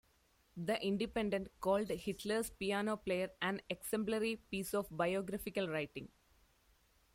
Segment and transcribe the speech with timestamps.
[0.57, 6.09] "The Independent" called "Hitler's Piano Player" "an exemplary piece of biographical writing".